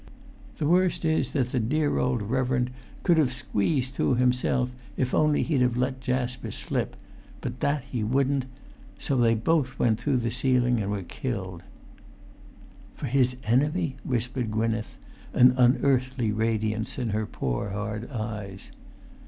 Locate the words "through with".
9.99-10.23